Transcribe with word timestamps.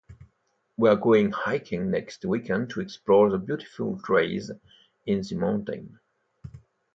We 0.77 0.89
are 0.89 0.95
going 0.95 1.29
hiking 1.29 1.91
next 1.91 2.25
weekend 2.25 2.71
to 2.71 2.81
explore 2.81 3.29
the 3.29 3.37
beautiful 3.37 4.01
trails 4.01 4.49
in 5.05 5.21
the 5.21 5.35
mountains. 5.35 5.93